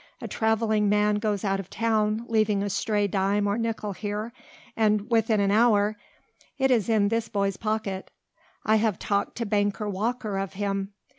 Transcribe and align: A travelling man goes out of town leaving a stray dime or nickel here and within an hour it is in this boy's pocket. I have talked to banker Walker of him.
A 0.19 0.27
travelling 0.27 0.89
man 0.89 1.17
goes 1.17 1.45
out 1.45 1.59
of 1.59 1.69
town 1.69 2.25
leaving 2.27 2.63
a 2.63 2.71
stray 2.71 3.05
dime 3.07 3.45
or 3.45 3.55
nickel 3.55 3.93
here 3.93 4.33
and 4.75 5.07
within 5.11 5.39
an 5.39 5.51
hour 5.51 5.95
it 6.57 6.71
is 6.71 6.89
in 6.89 7.09
this 7.09 7.29
boy's 7.29 7.55
pocket. 7.57 8.09
I 8.65 8.77
have 8.77 8.97
talked 8.97 9.35
to 9.35 9.45
banker 9.45 9.87
Walker 9.87 10.39
of 10.39 10.53
him. 10.53 10.93